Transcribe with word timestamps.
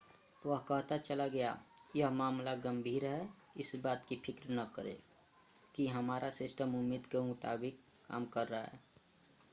वह 0.45 0.57
कहता 0.57 0.97
चला 0.97 1.27
गया 1.27 1.57
यह 1.95 2.09
मामला 2.11 2.55
गंभीर 2.55 3.05
है 3.05 3.29
इस 3.57 3.71
बात 3.75 4.05
की 4.05 4.15
फ़िक्र 4.15 4.53
न 4.53 4.65
करें 4.75 4.95
कि 5.75 5.87
हमारा 5.87 6.29
सिस्टम 6.29 6.75
उम्मीद 6.75 7.05
के 7.05 7.19
मुताबिक 7.19 7.79
काम 8.09 8.25
कर 8.25 8.47
रहा 8.47 8.61
है 8.61 8.79